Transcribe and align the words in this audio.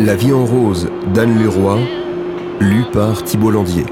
La 0.00 0.14
vie 0.14 0.32
en 0.32 0.44
rose 0.44 0.88
d'Anne 1.14 1.42
Leroy, 1.42 1.78
lu 2.60 2.84
par 2.92 3.22
Thibault 3.24 3.50
Landier. 3.50 3.84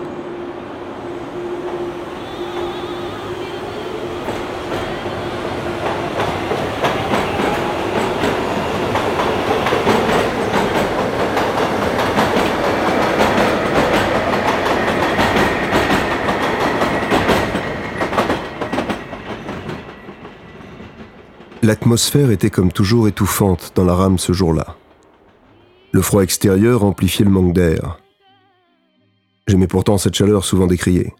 L'atmosphère 21.66 22.30
était 22.30 22.48
comme 22.48 22.70
toujours 22.70 23.08
étouffante 23.08 23.72
dans 23.74 23.82
la 23.84 23.96
rame 23.96 24.18
ce 24.18 24.32
jour-là. 24.32 24.76
Le 25.90 26.00
froid 26.00 26.22
extérieur 26.22 26.84
amplifiait 26.84 27.24
le 27.24 27.30
manque 27.32 27.54
d'air. 27.54 27.98
J'aimais 29.48 29.66
pourtant 29.66 29.98
cette 29.98 30.14
chaleur 30.14 30.44
souvent 30.44 30.68
décriée. 30.68 31.12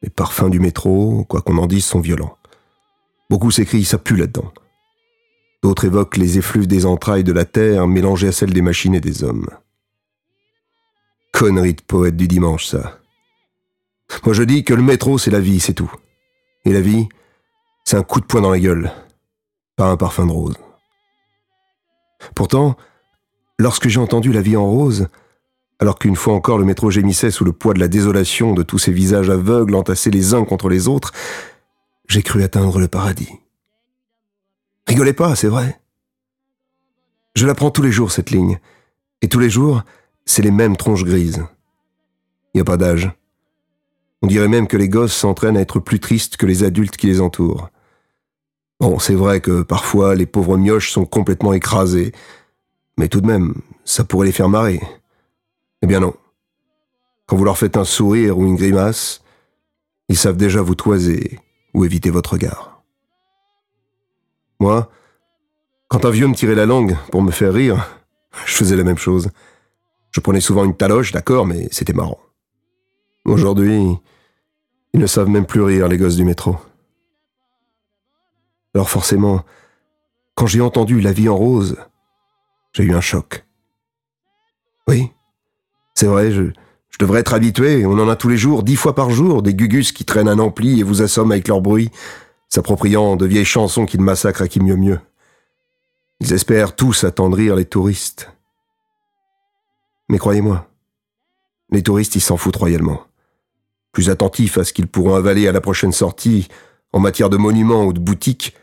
Les 0.00 0.08
parfums 0.08 0.48
du 0.48 0.60
métro, 0.60 1.26
quoi 1.28 1.42
qu'on 1.42 1.58
en 1.58 1.66
dise, 1.66 1.84
sont 1.84 2.00
violents. 2.00 2.38
Beaucoup 3.28 3.50
s'écrient 3.50 3.84
ça 3.84 3.98
pue 3.98 4.16
là-dedans. 4.16 4.50
D'autres 5.62 5.84
évoquent 5.84 6.16
les 6.16 6.38
effluves 6.38 6.66
des 6.66 6.86
entrailles 6.86 7.22
de 7.22 7.32
la 7.32 7.44
terre 7.44 7.86
mélangées 7.86 8.28
à 8.28 8.32
celles 8.32 8.54
des 8.54 8.62
machines 8.62 8.94
et 8.94 9.00
des 9.02 9.24
hommes. 9.24 9.50
Connerie 11.34 11.74
de 11.74 11.82
poète 11.82 12.16
du 12.16 12.28
dimanche, 12.28 12.64
ça. 12.64 12.98
Moi 14.24 14.32
je 14.32 14.42
dis 14.42 14.64
que 14.64 14.72
le 14.72 14.82
métro 14.82 15.18
c'est 15.18 15.30
la 15.30 15.40
vie, 15.40 15.60
c'est 15.60 15.74
tout. 15.74 15.92
Et 16.64 16.72
la 16.72 16.80
vie, 16.80 17.10
c'est 17.84 17.98
un 17.98 18.02
coup 18.02 18.22
de 18.22 18.24
poing 18.24 18.40
dans 18.40 18.50
la 18.50 18.58
gueule, 18.58 18.90
pas 19.76 19.86
un 19.86 19.96
parfum 19.96 20.26
de 20.26 20.32
rose. 20.32 20.56
Pourtant, 22.34 22.76
lorsque 23.58 23.88
j'ai 23.88 24.00
entendu 24.00 24.32
la 24.32 24.42
vie 24.42 24.56
en 24.56 24.66
rose, 24.66 25.08
alors 25.80 25.98
qu'une 25.98 26.16
fois 26.16 26.34
encore 26.34 26.58
le 26.58 26.64
métro 26.64 26.90
gémissait 26.90 27.30
sous 27.30 27.44
le 27.44 27.52
poids 27.52 27.74
de 27.74 27.80
la 27.80 27.88
désolation 27.88 28.54
de 28.54 28.62
tous 28.62 28.78
ces 28.78 28.92
visages 28.92 29.30
aveugles 29.30 29.74
entassés 29.74 30.10
les 30.10 30.34
uns 30.34 30.44
contre 30.44 30.68
les 30.68 30.88
autres, 30.88 31.12
j'ai 32.08 32.22
cru 32.22 32.42
atteindre 32.42 32.78
le 32.78 32.88
paradis. 32.88 33.40
Rigolez 34.86 35.12
pas, 35.12 35.34
c'est 35.34 35.48
vrai. 35.48 35.80
Je 37.34 37.46
la 37.46 37.54
prends 37.54 37.70
tous 37.70 37.82
les 37.82 37.92
jours, 37.92 38.12
cette 38.12 38.30
ligne. 38.30 38.60
Et 39.22 39.28
tous 39.28 39.38
les 39.38 39.50
jours, 39.50 39.82
c'est 40.24 40.42
les 40.42 40.50
mêmes 40.50 40.76
tronches 40.76 41.04
grises. 41.04 41.44
N'y 42.54 42.60
a 42.60 42.64
pas 42.64 42.76
d'âge. 42.76 43.10
On 44.22 44.26
dirait 44.26 44.48
même 44.48 44.68
que 44.68 44.76
les 44.76 44.88
gosses 44.88 45.14
s'entraînent 45.14 45.56
à 45.56 45.60
être 45.60 45.80
plus 45.80 46.00
tristes 46.00 46.36
que 46.36 46.46
les 46.46 46.62
adultes 46.62 46.96
qui 46.96 47.08
les 47.08 47.20
entourent. 47.20 47.70
Bon, 48.80 48.98
c'est 48.98 49.14
vrai 49.14 49.40
que 49.40 49.62
parfois 49.62 50.14
les 50.14 50.26
pauvres 50.26 50.56
mioches 50.56 50.90
sont 50.90 51.06
complètement 51.06 51.52
écrasés, 51.52 52.12
mais 52.98 53.08
tout 53.08 53.20
de 53.20 53.26
même, 53.26 53.54
ça 53.84 54.04
pourrait 54.04 54.26
les 54.26 54.32
faire 54.32 54.48
marrer. 54.48 54.80
Eh 55.82 55.86
bien 55.86 56.00
non. 56.00 56.14
Quand 57.26 57.36
vous 57.36 57.44
leur 57.44 57.58
faites 57.58 57.76
un 57.76 57.84
sourire 57.84 58.38
ou 58.38 58.44
une 58.44 58.56
grimace, 58.56 59.22
ils 60.08 60.16
savent 60.16 60.36
déjà 60.36 60.60
vous 60.60 60.74
toiser 60.74 61.38
ou 61.72 61.84
éviter 61.84 62.10
votre 62.10 62.34
regard. 62.34 62.82
Moi, 64.60 64.90
quand 65.88 66.04
un 66.04 66.10
vieux 66.10 66.26
me 66.26 66.34
tirait 66.34 66.54
la 66.54 66.66
langue 66.66 66.96
pour 67.10 67.22
me 67.22 67.30
faire 67.30 67.52
rire, 67.52 67.88
je 68.46 68.54
faisais 68.54 68.76
la 68.76 68.84
même 68.84 68.98
chose. 68.98 69.30
Je 70.10 70.20
prenais 70.20 70.40
souvent 70.40 70.64
une 70.64 70.76
taloche, 70.76 71.12
d'accord, 71.12 71.46
mais 71.46 71.68
c'était 71.70 71.92
marrant. 71.92 72.18
Aujourd'hui, 73.24 73.96
ils 74.92 75.00
ne 75.00 75.06
savent 75.06 75.28
même 75.28 75.46
plus 75.46 75.62
rire, 75.62 75.88
les 75.88 75.96
gosses 75.96 76.16
du 76.16 76.24
métro. 76.24 76.56
Alors 78.74 78.90
forcément, 78.90 79.44
quand 80.34 80.46
j'ai 80.46 80.60
entendu 80.60 81.00
La 81.00 81.12
vie 81.12 81.28
en 81.28 81.36
rose, 81.36 81.76
j'ai 82.72 82.84
eu 82.84 82.94
un 82.94 83.00
choc. 83.00 83.44
Oui, 84.88 85.10
c'est 85.94 86.06
vrai, 86.06 86.32
je, 86.32 86.50
devrais 86.98 87.20
être 87.20 87.34
habitué, 87.34 87.86
on 87.86 87.98
en 87.98 88.08
a 88.08 88.16
tous 88.16 88.28
les 88.28 88.36
jours, 88.36 88.62
dix 88.62 88.76
fois 88.76 88.94
par 88.94 89.10
jour, 89.10 89.42
des 89.42 89.54
gugus 89.54 89.92
qui 89.92 90.04
traînent 90.04 90.28
un 90.28 90.38
ampli 90.38 90.80
et 90.80 90.82
vous 90.82 91.02
assomment 91.02 91.32
avec 91.32 91.48
leur 91.48 91.60
bruit, 91.60 91.90
s'appropriant 92.48 93.16
de 93.16 93.26
vieilles 93.26 93.44
chansons 93.44 93.86
qui 93.86 93.98
ne 93.98 94.02
massacrent 94.02 94.42
à 94.42 94.48
qui 94.48 94.60
mieux 94.60 94.76
mieux. 94.76 95.00
Ils 96.20 96.32
espèrent 96.32 96.76
tous 96.76 97.04
attendrir 97.04 97.56
les 97.56 97.64
touristes. 97.64 98.30
Mais 100.08 100.18
croyez-moi, 100.18 100.68
les 101.70 101.82
touristes, 101.82 102.14
ils 102.16 102.20
s'en 102.20 102.36
foutent 102.36 102.56
royalement. 102.56 103.04
Plus 103.92 104.10
attentifs 104.10 104.58
à 104.58 104.64
ce 104.64 104.72
qu'ils 104.72 104.86
pourront 104.86 105.14
avaler 105.14 105.48
à 105.48 105.52
la 105.52 105.60
prochaine 105.60 105.92
sortie 105.92 106.48
en 106.92 107.00
matière 107.00 107.30
de 107.30 107.36
monuments 107.36 107.84
ou 107.84 107.92
de 107.92 108.00
boutiques 108.00 108.54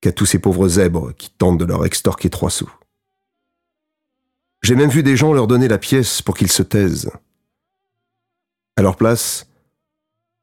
qu'à 0.00 0.12
tous 0.12 0.26
ces 0.26 0.38
pauvres 0.38 0.68
zèbres 0.68 1.12
qui 1.12 1.30
tentent 1.30 1.58
de 1.58 1.64
leur 1.64 1.84
extorquer 1.84 2.30
trois 2.30 2.50
sous. 2.50 2.70
J'ai 4.62 4.74
même 4.74 4.90
vu 4.90 5.02
des 5.02 5.16
gens 5.16 5.32
leur 5.32 5.46
donner 5.46 5.68
la 5.68 5.78
pièce 5.78 6.22
pour 6.22 6.36
qu'ils 6.36 6.52
se 6.52 6.62
taisent. 6.62 7.10
À 8.76 8.82
leur 8.82 8.96
place, 8.96 9.46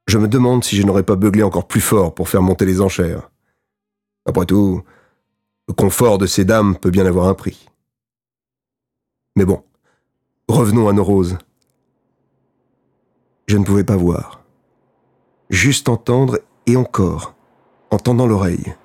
je 0.08 0.18
me 0.18 0.28
demande 0.28 0.64
si 0.64 0.76
je 0.76 0.84
n'aurais 0.84 1.04
pas 1.04 1.16
beuglé 1.16 1.44
encore 1.44 1.68
plus 1.68 1.82
fort 1.82 2.16
pour 2.16 2.30
faire 2.30 2.42
monter 2.42 2.66
les 2.66 2.82
enchères. 2.82 3.30
Après 4.26 4.46
tout, 4.46 4.84
le 5.68 5.74
confort 5.74 6.18
de 6.18 6.26
ces 6.26 6.46
dames 6.46 6.78
peut 6.78 6.90
bien 6.90 7.06
avoir 7.06 7.28
un 7.28 7.34
prix. 7.34 7.70
Mais 9.36 9.46
bon, 9.46 9.64
revenons 10.48 10.88
à 10.88 10.94
nos 10.94 11.04
roses. 11.04 11.38
Je 13.48 13.58
ne 13.58 13.64
pouvais 13.64 13.84
pas 13.84 13.96
voir. 13.96 14.42
Juste 15.50 15.90
entendre 15.90 16.40
et 16.66 16.76
encore, 16.76 17.36
en 17.92 17.98
tendant 17.98 18.28
l'oreille. 18.28 18.76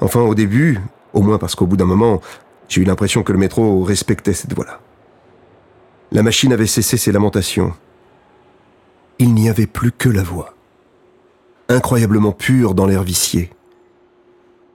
Enfin, 0.00 0.20
au 0.20 0.34
début, 0.34 0.80
au 1.12 1.22
moins 1.22 1.38
parce 1.38 1.54
qu'au 1.54 1.66
bout 1.66 1.76
d'un 1.76 1.84
moment, 1.84 2.20
j'ai 2.68 2.82
eu 2.82 2.84
l'impression 2.84 3.22
que 3.22 3.32
le 3.32 3.38
métro 3.38 3.82
respectait 3.82 4.32
cette 4.32 4.54
voix-là. 4.54 4.80
La 6.12 6.22
machine 6.22 6.52
avait 6.52 6.66
cessé 6.66 6.96
ses 6.96 7.12
lamentations. 7.12 7.72
Il 9.18 9.34
n'y 9.34 9.48
avait 9.48 9.66
plus 9.66 9.92
que 9.92 10.08
la 10.08 10.22
voix. 10.22 10.54
Incroyablement 11.68 12.32
pure 12.32 12.74
dans 12.74 12.86
l'air 12.86 13.02
vicié. 13.02 13.50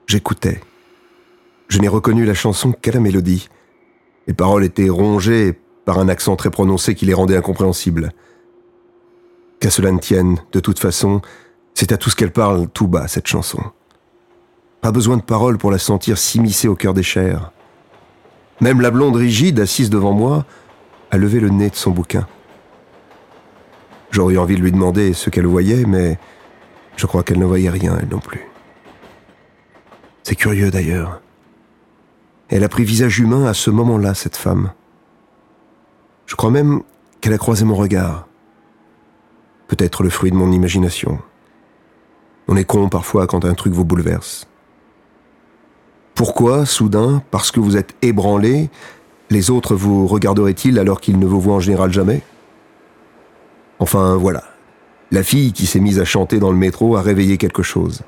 J'écoutais. 0.06 0.60
Je 1.68 1.78
n'ai 1.78 1.88
reconnu 1.88 2.24
la 2.24 2.34
chanson 2.34 2.72
qu'à 2.72 2.90
la 2.92 3.00
mélodie. 3.00 3.48
Les 4.26 4.34
paroles 4.34 4.64
étaient 4.64 4.88
rongées 4.88 5.58
par 5.84 5.98
un 5.98 6.08
accent 6.08 6.36
très 6.36 6.50
prononcé 6.50 6.94
qui 6.94 7.06
les 7.06 7.14
rendait 7.14 7.36
incompréhensibles. 7.36 8.12
Qu'à 9.60 9.70
cela 9.70 9.92
ne 9.92 9.98
tienne, 9.98 10.38
de 10.52 10.60
toute 10.60 10.78
façon, 10.78 11.20
c'est 11.74 11.92
à 11.92 11.96
tout 11.96 12.10
ce 12.10 12.16
qu'elle 12.16 12.32
parle 12.32 12.68
tout 12.68 12.88
bas, 12.88 13.08
cette 13.08 13.26
chanson. 13.26 13.60
Pas 14.80 14.92
besoin 14.92 15.16
de 15.16 15.22
paroles 15.22 15.58
pour 15.58 15.70
la 15.70 15.78
sentir 15.78 16.16
s'immiscer 16.16 16.68
au 16.68 16.74
cœur 16.74 16.94
des 16.94 17.02
chairs. 17.02 17.52
Même 18.60 18.80
la 18.80 18.90
blonde 18.90 19.16
rigide, 19.16 19.60
assise 19.60 19.90
devant 19.90 20.12
moi, 20.12 20.44
a 21.10 21.16
levé 21.16 21.40
le 21.40 21.50
nez 21.50 21.70
de 21.70 21.76
son 21.76 21.90
bouquin. 21.90 22.26
J'aurais 24.10 24.36
envie 24.36 24.56
de 24.56 24.60
lui 24.60 24.72
demander 24.72 25.12
ce 25.12 25.30
qu'elle 25.30 25.46
voyait, 25.46 25.84
mais 25.84 26.18
je 26.96 27.06
crois 27.06 27.22
qu'elle 27.22 27.38
ne 27.38 27.44
voyait 27.44 27.70
rien, 27.70 27.96
elle 28.00 28.08
non 28.08 28.18
plus. 28.18 28.46
C'est 30.22 30.34
curieux 30.34 30.70
d'ailleurs. 30.70 31.20
Elle 32.48 32.64
a 32.64 32.68
pris 32.68 32.84
visage 32.84 33.20
humain 33.20 33.46
à 33.46 33.54
ce 33.54 33.70
moment-là, 33.70 34.14
cette 34.14 34.36
femme. 34.36 34.72
Je 36.26 36.34
crois 36.36 36.50
même 36.50 36.82
qu'elle 37.20 37.32
a 37.32 37.38
croisé 37.38 37.64
mon 37.64 37.76
regard. 37.76 38.26
Peut-être 39.68 40.02
le 40.02 40.10
fruit 40.10 40.30
de 40.30 40.36
mon 40.36 40.50
imagination. 40.50 41.20
On 42.48 42.56
est 42.56 42.64
con 42.64 42.88
parfois 42.88 43.26
quand 43.26 43.44
un 43.44 43.54
truc 43.54 43.72
vous 43.72 43.84
bouleverse. 43.84 44.49
Pourquoi, 46.20 46.66
soudain, 46.66 47.22
parce 47.30 47.50
que 47.50 47.60
vous 47.60 47.78
êtes 47.78 47.94
ébranlé, 48.02 48.68
les 49.30 49.50
autres 49.50 49.74
vous 49.74 50.06
regarderaient-ils 50.06 50.78
alors 50.78 51.00
qu'ils 51.00 51.18
ne 51.18 51.24
vous 51.24 51.40
voient 51.40 51.54
en 51.54 51.60
général 51.60 51.94
jamais? 51.94 52.20
Enfin, 53.78 54.16
voilà. 54.16 54.44
La 55.10 55.22
fille 55.22 55.54
qui 55.54 55.64
s'est 55.64 55.80
mise 55.80 55.98
à 55.98 56.04
chanter 56.04 56.38
dans 56.38 56.50
le 56.50 56.58
métro 56.58 56.94
a 56.96 57.00
réveillé 57.00 57.38
quelque 57.38 57.62
chose. 57.62 58.02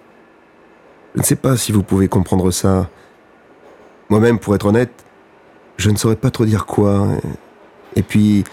Je 1.14 1.20
ne 1.20 1.24
sais 1.24 1.36
pas 1.36 1.56
si 1.56 1.72
vous 1.72 1.82
pouvez 1.82 2.06
comprendre 2.06 2.50
ça. 2.50 2.90
Moi-même, 4.10 4.38
pour 4.38 4.54
être 4.54 4.66
honnête, 4.66 4.92
je 5.78 5.88
ne 5.88 5.96
saurais 5.96 6.16
pas 6.16 6.30
trop 6.30 6.44
dire 6.44 6.66
quoi. 6.66 7.08
Et 7.96 8.02
puis, 8.02 8.44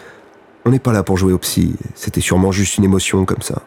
on 0.64 0.70
n'est 0.70 0.80
pas 0.80 0.94
là 0.94 1.04
pour 1.04 1.18
jouer 1.18 1.34
au 1.34 1.38
psy. 1.38 1.76
C'était 1.96 2.22
sûrement 2.22 2.54
juste 2.54 2.78
une 2.78 2.86
émotion 2.86 3.26
comme 3.26 3.42
ça. 3.42 3.62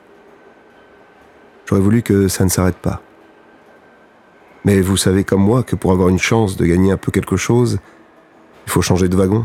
J'aurais 1.66 1.82
voulu 1.82 2.00
que 2.00 2.28
ça 2.28 2.44
ne 2.44 2.48
s'arrête 2.48 2.78
pas. 2.78 3.02
Mais 4.64 4.80
vous 4.80 4.96
savez 4.96 5.24
comme 5.24 5.42
moi 5.42 5.62
que 5.62 5.76
pour 5.76 5.92
avoir 5.92 6.08
une 6.08 6.18
chance 6.18 6.56
de 6.56 6.64
gagner 6.64 6.92
un 6.92 6.96
peu 6.96 7.10
quelque 7.10 7.36
chose, 7.36 7.78
il 8.66 8.70
faut 8.70 8.82
changer 8.82 9.08
de 9.08 9.16
wagon. 9.16 9.44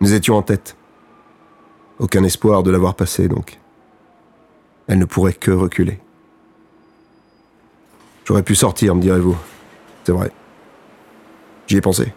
Nous 0.00 0.14
étions 0.14 0.36
en 0.36 0.42
tête. 0.42 0.76
Aucun 1.98 2.22
espoir 2.24 2.62
de 2.62 2.70
l'avoir 2.70 2.94
passé, 2.94 3.28
donc. 3.28 3.58
Elle 4.86 4.98
ne 4.98 5.04
pourrait 5.04 5.32
que 5.32 5.50
reculer. 5.50 5.98
J'aurais 8.24 8.42
pu 8.42 8.54
sortir, 8.54 8.94
me 8.94 9.00
direz-vous. 9.00 9.36
C'est 10.04 10.12
vrai. 10.12 10.30
J'y 11.66 11.76
ai 11.76 11.80
pensé. 11.80 12.12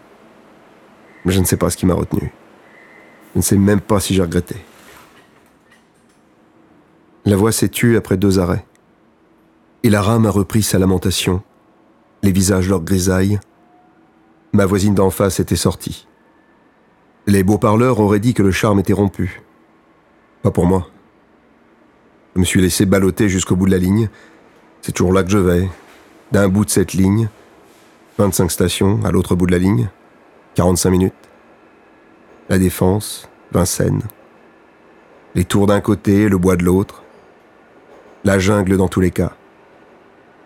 Mais 1.24 1.32
je 1.32 1.40
ne 1.40 1.44
sais 1.44 1.56
pas 1.56 1.70
ce 1.70 1.76
qui 1.76 1.86
m'a 1.86 1.94
retenu. 1.94 2.32
Je 3.34 3.38
ne 3.38 3.42
sais 3.42 3.56
même 3.56 3.80
pas 3.80 4.00
si 4.00 4.14
j'ai 4.14 4.22
regretté. 4.22 4.56
La 7.24 7.36
voix 7.36 7.52
s'est 7.52 7.68
tue 7.68 7.96
après 7.96 8.16
deux 8.16 8.38
arrêts. 8.38 8.64
Et 9.84 9.90
la 9.90 10.02
rame 10.02 10.26
a 10.26 10.30
repris 10.30 10.62
sa 10.62 10.78
lamentation, 10.78 11.42
les 12.22 12.32
visages 12.32 12.68
leur 12.68 12.80
grisaille. 12.80 13.38
Ma 14.52 14.66
voisine 14.66 14.94
d'en 14.94 15.10
face 15.10 15.40
était 15.40 15.56
sortie. 15.56 16.08
Les 17.26 17.44
beaux 17.44 17.58
parleurs 17.58 18.00
auraient 18.00 18.20
dit 18.20 18.34
que 18.34 18.42
le 18.42 18.50
charme 18.50 18.80
était 18.80 18.92
rompu. 18.92 19.42
Pas 20.42 20.50
pour 20.50 20.66
moi. 20.66 20.88
Je 22.34 22.40
me 22.40 22.44
suis 22.44 22.60
laissé 22.60 22.86
balloter 22.86 23.28
jusqu'au 23.28 23.54
bout 23.54 23.66
de 23.66 23.70
la 23.70 23.78
ligne. 23.78 24.08
C'est 24.80 24.92
toujours 24.92 25.12
là 25.12 25.22
que 25.22 25.30
je 25.30 25.38
vais. 25.38 25.68
D'un 26.32 26.48
bout 26.48 26.64
de 26.64 26.70
cette 26.70 26.92
ligne, 26.92 27.28
25 28.18 28.50
stations 28.50 29.00
à 29.04 29.10
l'autre 29.10 29.34
bout 29.34 29.46
de 29.46 29.52
la 29.52 29.58
ligne, 29.58 29.88
45 30.54 30.90
minutes. 30.90 31.14
La 32.48 32.58
Défense, 32.58 33.28
Vincennes. 33.52 34.02
Les 35.34 35.44
tours 35.44 35.66
d'un 35.66 35.80
côté, 35.80 36.28
le 36.28 36.38
bois 36.38 36.56
de 36.56 36.64
l'autre. 36.64 37.02
La 38.24 38.38
jungle 38.38 38.76
dans 38.76 38.88
tous 38.88 39.00
les 39.00 39.10
cas. 39.10 39.36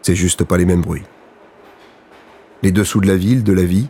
C'est 0.02 0.16
juste 0.16 0.44
pas 0.44 0.56
les 0.56 0.64
mêmes 0.64 0.82
bruits. 0.82 1.04
Les 2.62 2.72
dessous 2.72 3.00
de 3.00 3.06
la 3.06 3.16
ville, 3.16 3.44
de 3.44 3.52
la 3.52 3.64
vie. 3.64 3.88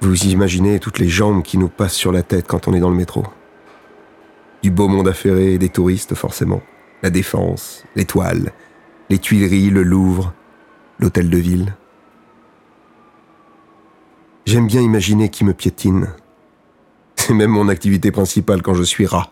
Vous 0.00 0.26
imaginez 0.26 0.80
toutes 0.80 0.98
les 0.98 1.08
jambes 1.08 1.42
qui 1.42 1.58
nous 1.58 1.68
passent 1.68 1.94
sur 1.94 2.12
la 2.12 2.22
tête 2.22 2.46
quand 2.46 2.68
on 2.68 2.74
est 2.74 2.80
dans 2.80 2.90
le 2.90 2.96
métro. 2.96 3.24
Du 4.62 4.70
beau 4.70 4.88
monde 4.88 5.08
affairé 5.08 5.54
et 5.54 5.58
des 5.58 5.68
touristes, 5.68 6.14
forcément. 6.14 6.62
La 7.02 7.10
Défense, 7.10 7.84
l'Étoile, 7.96 8.52
les 9.10 9.18
Tuileries, 9.18 9.70
le 9.70 9.82
Louvre, 9.82 10.32
l'Hôtel 11.00 11.30
de 11.30 11.38
Ville. 11.38 11.74
J'aime 14.46 14.68
bien 14.68 14.80
imaginer 14.80 15.28
qui 15.28 15.44
me 15.44 15.52
piétine. 15.52 16.14
C'est 17.16 17.34
même 17.34 17.50
mon 17.50 17.68
activité 17.68 18.10
principale 18.12 18.62
quand 18.62 18.74
je 18.74 18.82
suis 18.82 19.06
rat. 19.06 19.30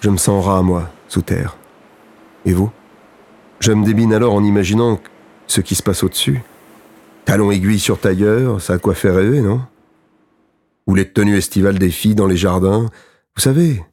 Je 0.00 0.10
me 0.10 0.16
sens 0.16 0.44
rat, 0.44 0.62
moi, 0.62 0.90
sous 1.08 1.22
terre. 1.22 1.56
Et 2.44 2.52
vous? 2.52 2.70
Je 3.66 3.72
me 3.72 3.84
débine 3.84 4.12
alors 4.12 4.32
en 4.32 4.44
imaginant 4.44 5.00
ce 5.48 5.60
qui 5.60 5.74
se 5.74 5.82
passe 5.82 6.04
au-dessus. 6.04 6.40
Talons 7.24 7.50
aiguilles 7.50 7.80
sur 7.80 7.98
tailleur, 7.98 8.60
ça 8.60 8.74
a 8.74 8.78
quoi 8.78 8.94
faire 8.94 9.16
rêver, 9.16 9.40
non? 9.40 9.60
Ou 10.86 10.94
les 10.94 11.10
tenues 11.10 11.36
estivales 11.36 11.76
des 11.76 11.90
filles 11.90 12.14
dans 12.14 12.28
les 12.28 12.36
jardins. 12.36 12.88
Vous 13.34 13.42
savez, 13.42 13.84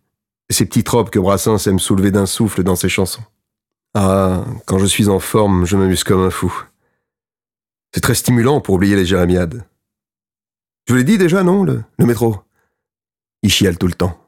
ces 0.52 0.68
petites 0.68 0.90
robes 0.90 1.10
que 1.10 1.18
Brassens 1.18 1.66
aime 1.66 1.80
soulever 1.80 2.12
d'un 2.12 2.28
souffle 2.28 2.62
dans 2.62 2.76
ses 2.76 2.88
chansons. 2.88 3.24
Ah, 3.96 4.46
quand 4.68 4.78
je 4.78 4.86
suis 4.86 5.10
en 5.10 5.18
forme, 5.18 5.66
je 5.66 5.76
m'amuse 5.76 6.04
comme 6.04 6.22
un 6.22 6.30
fou. 6.30 6.54
C'est 7.96 8.02
très 8.02 8.14
stimulant 8.14 8.62
pour 8.62 8.76
oublier 8.76 8.96
les 8.96 9.08
jérémiades. 9.08 9.66
Je 10.86 10.94
vous 10.94 10.98
l'ai 11.00 11.04
dit 11.04 11.18
déjà, 11.18 11.42
non, 11.42 11.64
le, 11.64 11.84
le 11.98 12.06
métro? 12.06 12.38
Il 13.42 13.50
chiale 13.50 13.80
tout 13.80 13.88
le 13.88 13.96
temps. 13.96 14.24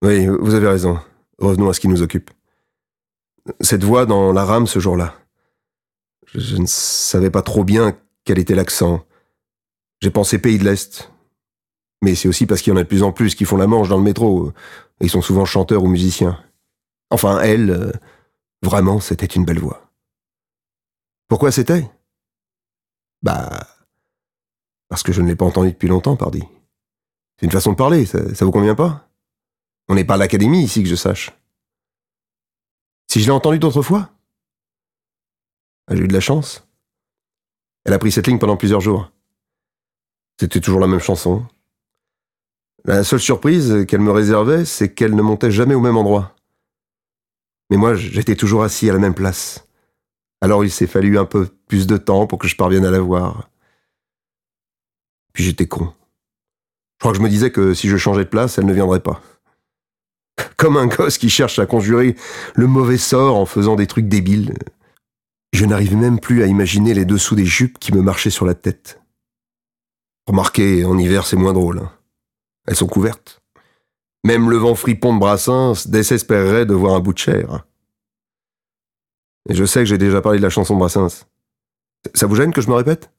Oui, 0.00 0.26
vous 0.28 0.54
avez 0.54 0.68
raison. 0.68 0.98
Revenons 1.38 1.68
à 1.68 1.74
ce 1.74 1.80
qui 1.80 1.88
nous 1.88 2.00
occupe. 2.00 2.30
Cette 3.60 3.84
voix 3.84 4.06
dans 4.06 4.32
la 4.32 4.44
rame 4.44 4.66
ce 4.66 4.78
jour-là. 4.78 5.14
Je, 6.26 6.56
ne 6.56 6.66
savais 6.66 7.30
pas 7.30 7.42
trop 7.42 7.64
bien 7.64 7.98
quel 8.24 8.38
était 8.38 8.54
l'accent. 8.54 9.04
J'ai 10.00 10.10
pensé 10.10 10.38
pays 10.38 10.58
de 10.58 10.64
l'Est. 10.64 11.10
Mais 12.02 12.14
c'est 12.14 12.28
aussi 12.28 12.46
parce 12.46 12.62
qu'il 12.62 12.72
y 12.72 12.74
en 12.74 12.78
a 12.78 12.82
de 12.82 12.88
plus 12.88 13.02
en 13.02 13.12
plus 13.12 13.34
qui 13.34 13.44
font 13.44 13.56
la 13.56 13.66
manche 13.66 13.88
dans 13.88 13.98
le 13.98 14.02
métro. 14.02 14.52
Ils 15.00 15.10
sont 15.10 15.22
souvent 15.22 15.44
chanteurs 15.44 15.82
ou 15.82 15.88
musiciens. 15.88 16.42
Enfin, 17.10 17.40
elle, 17.40 17.70
euh, 17.70 17.92
vraiment, 18.62 19.00
c'était 19.00 19.26
une 19.26 19.44
belle 19.44 19.58
voix. 19.58 19.90
Pourquoi 21.28 21.52
c'était? 21.52 21.88
Bah, 23.22 23.66
parce 24.88 25.02
que 25.02 25.12
je 25.12 25.20
ne 25.22 25.28
l'ai 25.28 25.36
pas 25.36 25.44
entendu 25.44 25.72
depuis 25.72 25.88
longtemps, 25.88 26.16
pardi. 26.16 26.42
C'est 27.38 27.46
une 27.46 27.52
façon 27.52 27.72
de 27.72 27.76
parler, 27.76 28.06
ça, 28.06 28.34
ça 28.34 28.44
vous 28.44 28.50
convient 28.50 28.74
pas? 28.74 29.08
On 29.88 29.94
n'est 29.94 30.04
pas 30.04 30.14
à 30.14 30.18
l'académie 30.18 30.62
ici, 30.62 30.82
que 30.82 30.88
je 30.88 30.94
sache. 30.94 31.32
Si 33.12 33.20
je 33.20 33.26
l'ai 33.26 33.32
entendu 33.32 33.58
d'autres 33.58 33.82
fois 33.82 34.08
J'ai 35.90 35.98
eu 35.98 36.08
de 36.08 36.14
la 36.14 36.20
chance. 36.20 36.66
Elle 37.84 37.92
a 37.92 37.98
pris 37.98 38.10
cette 38.10 38.26
ligne 38.26 38.38
pendant 38.38 38.56
plusieurs 38.56 38.80
jours. 38.80 39.12
C'était 40.40 40.60
toujours 40.60 40.80
la 40.80 40.86
même 40.86 40.98
chanson. 40.98 41.44
La 42.86 43.04
seule 43.04 43.20
surprise 43.20 43.84
qu'elle 43.86 44.00
me 44.00 44.12
réservait, 44.12 44.64
c'est 44.64 44.94
qu'elle 44.94 45.14
ne 45.14 45.20
montait 45.20 45.50
jamais 45.50 45.74
au 45.74 45.80
même 45.80 45.98
endroit. 45.98 46.34
Mais 47.68 47.76
moi, 47.76 47.94
j'étais 47.96 48.34
toujours 48.34 48.62
assis 48.62 48.88
à 48.88 48.94
la 48.94 48.98
même 48.98 49.12
place. 49.12 49.68
Alors 50.40 50.64
il 50.64 50.70
s'est 50.70 50.86
fallu 50.86 51.18
un 51.18 51.26
peu 51.26 51.48
plus 51.66 51.86
de 51.86 51.98
temps 51.98 52.26
pour 52.26 52.38
que 52.38 52.48
je 52.48 52.56
parvienne 52.56 52.86
à 52.86 52.90
la 52.90 53.00
voir. 53.00 53.50
Puis 55.34 55.44
j'étais 55.44 55.68
con. 55.68 55.92
Je 56.94 57.00
crois 57.00 57.12
que 57.12 57.18
je 57.18 57.22
me 57.22 57.28
disais 57.28 57.52
que 57.52 57.74
si 57.74 57.90
je 57.90 57.98
changeais 57.98 58.24
de 58.24 58.30
place, 58.30 58.56
elle 58.56 58.64
ne 58.64 58.72
viendrait 58.72 59.00
pas. 59.00 59.20
Comme 60.56 60.76
un 60.76 60.86
gosse 60.86 61.18
qui 61.18 61.30
cherche 61.30 61.58
à 61.58 61.66
conjurer 61.66 62.16
le 62.54 62.66
mauvais 62.66 62.98
sort 62.98 63.36
en 63.36 63.46
faisant 63.46 63.76
des 63.76 63.86
trucs 63.86 64.08
débiles. 64.08 64.54
Je 65.52 65.64
n'arrive 65.64 65.96
même 65.96 66.18
plus 66.18 66.42
à 66.42 66.46
imaginer 66.46 66.94
les 66.94 67.04
dessous 67.04 67.34
des 67.34 67.44
jupes 67.44 67.78
qui 67.78 67.92
me 67.92 68.00
marchaient 68.00 68.30
sur 68.30 68.46
la 68.46 68.54
tête. 68.54 69.00
Remarquez, 70.26 70.84
en 70.84 70.96
hiver, 70.98 71.26
c'est 71.26 71.36
moins 71.36 71.52
drôle. 71.52 71.80
Hein. 71.80 71.92
Elles 72.66 72.76
sont 72.76 72.86
couvertes. 72.86 73.42
Même 74.24 74.50
le 74.50 74.56
vent 74.56 74.74
fripon 74.74 75.14
de 75.14 75.18
Brassens 75.18 75.88
désespérerait 75.88 76.64
de 76.64 76.74
voir 76.74 76.94
un 76.94 77.00
bout 77.00 77.12
de 77.12 77.18
chair. 77.18 77.66
Et 79.48 79.54
je 79.54 79.64
sais 79.64 79.80
que 79.80 79.86
j'ai 79.86 79.98
déjà 79.98 80.22
parlé 80.22 80.38
de 80.38 80.42
la 80.42 80.50
chanson 80.50 80.74
de 80.74 80.78
Brassens. 80.78 81.26
Ça 82.14 82.26
vous 82.26 82.36
gêne 82.36 82.52
que 82.52 82.60
je 82.60 82.68
me 82.68 82.74
répète? 82.74 83.10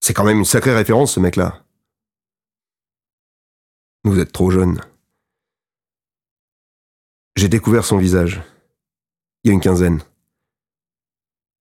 C'est 0.00 0.14
quand 0.14 0.24
même 0.24 0.38
une 0.38 0.44
sacrée 0.44 0.74
référence, 0.74 1.12
ce 1.12 1.20
mec-là. 1.20 1.64
Vous 4.04 4.18
êtes 4.18 4.32
trop 4.32 4.50
jeune. 4.50 4.80
J'ai 7.38 7.48
découvert 7.48 7.84
son 7.84 7.98
visage. 7.98 8.42
Il 9.44 9.48
y 9.48 9.50
a 9.52 9.54
une 9.54 9.60
quinzaine. 9.60 10.02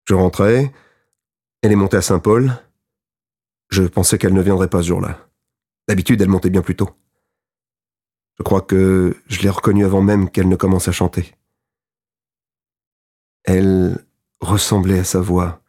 Je 0.06 0.14
rentrais. 0.14 0.72
Elle 1.60 1.70
est 1.70 1.76
montée 1.76 1.98
à 1.98 2.02
Saint-Paul. 2.02 2.50
Je 3.68 3.82
pensais 3.82 4.16
qu'elle 4.16 4.32
ne 4.32 4.40
viendrait 4.40 4.70
pas 4.70 4.80
ce 4.80 4.86
jour-là. 4.86 5.28
D'habitude, 5.86 6.22
elle 6.22 6.30
montait 6.30 6.48
bien 6.48 6.62
plus 6.62 6.76
tôt. 6.76 6.88
Je 8.38 8.42
crois 8.42 8.62
que 8.62 9.18
je 9.26 9.42
l'ai 9.42 9.50
reconnue 9.50 9.84
avant 9.84 10.00
même 10.00 10.30
qu'elle 10.30 10.48
ne 10.48 10.56
commence 10.56 10.88
à 10.88 10.92
chanter. 10.92 11.34
Elle 13.44 14.02
ressemblait 14.40 15.00
à 15.00 15.04
sa 15.04 15.20
voix. 15.20 15.60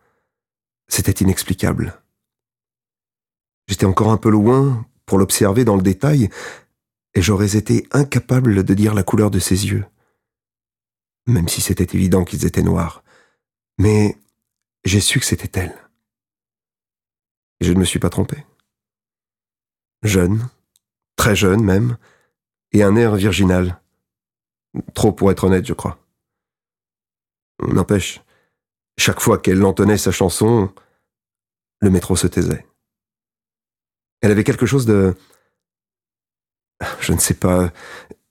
C'était 0.87 1.21
inexplicable. 1.21 2.01
J'étais 3.67 3.85
encore 3.85 4.11
un 4.11 4.17
peu 4.17 4.29
loin 4.29 4.85
pour 5.05 5.17
l'observer 5.17 5.65
dans 5.65 5.75
le 5.75 5.81
détail, 5.81 6.29
et 7.13 7.21
j'aurais 7.21 7.57
été 7.57 7.85
incapable 7.91 8.63
de 8.63 8.73
dire 8.73 8.93
la 8.93 9.03
couleur 9.03 9.31
de 9.31 9.39
ses 9.39 9.67
yeux, 9.67 9.85
même 11.27 11.47
si 11.47 11.61
c'était 11.61 11.95
évident 11.95 12.23
qu'ils 12.23 12.45
étaient 12.45 12.63
noirs. 12.63 13.03
Mais 13.77 14.17
j'ai 14.85 15.01
su 15.01 15.19
que 15.19 15.25
c'était 15.25 15.59
elle. 15.59 15.75
Et 17.59 17.65
je 17.65 17.73
ne 17.73 17.79
me 17.79 17.85
suis 17.85 17.99
pas 17.99 18.09
trompé. 18.09 18.45
Jeune, 20.03 20.47
très 21.15 21.35
jeune 21.35 21.63
même, 21.63 21.97
et 22.71 22.83
un 22.83 22.95
air 22.95 23.15
virginal. 23.15 23.79
Trop 24.93 25.11
pour 25.11 25.31
être 25.31 25.43
honnête, 25.43 25.65
je 25.65 25.73
crois. 25.73 25.99
N'empêche, 27.61 28.21
chaque 28.97 29.19
fois 29.19 29.37
qu'elle 29.37 29.63
entonnait 29.65 29.97
sa 29.97 30.11
chanson, 30.11 30.73
le 31.81 31.89
métro 31.89 32.15
se 32.15 32.27
taisait. 32.27 32.65
Elle 34.21 34.31
avait 34.31 34.43
quelque 34.43 34.65
chose 34.65 34.85
de... 34.85 35.15
Je 36.99 37.13
ne 37.13 37.19
sais 37.19 37.33
pas. 37.33 37.71